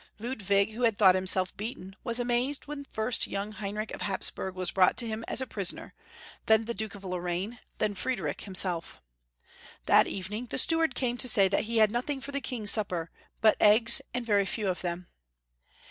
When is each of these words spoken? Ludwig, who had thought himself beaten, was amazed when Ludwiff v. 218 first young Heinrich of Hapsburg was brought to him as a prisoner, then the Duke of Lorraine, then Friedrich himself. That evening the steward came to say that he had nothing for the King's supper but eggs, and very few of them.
Ludwig, 0.17 0.71
who 0.71 0.81
had 0.81 0.97
thought 0.97 1.13
himself 1.13 1.55
beaten, 1.55 1.95
was 2.03 2.19
amazed 2.19 2.65
when 2.65 2.79
Ludwiff 2.79 2.87
v. 2.87 2.93
218 2.95 2.95
first 2.95 3.27
young 3.27 3.51
Heinrich 3.51 3.91
of 3.91 4.01
Hapsburg 4.01 4.55
was 4.55 4.71
brought 4.71 4.97
to 4.97 5.05
him 5.07 5.23
as 5.27 5.41
a 5.41 5.45
prisoner, 5.45 5.93
then 6.47 6.65
the 6.65 6.73
Duke 6.73 6.95
of 6.95 7.03
Lorraine, 7.03 7.59
then 7.77 7.93
Friedrich 7.93 8.41
himself. 8.41 8.99
That 9.85 10.07
evening 10.07 10.47
the 10.47 10.57
steward 10.57 10.95
came 10.95 11.19
to 11.19 11.29
say 11.29 11.47
that 11.49 11.65
he 11.65 11.77
had 11.77 11.91
nothing 11.91 12.19
for 12.19 12.31
the 12.31 12.41
King's 12.41 12.71
supper 12.71 13.11
but 13.41 13.55
eggs, 13.61 14.01
and 14.11 14.25
very 14.25 14.47
few 14.47 14.69
of 14.69 14.81
them. 14.81 15.07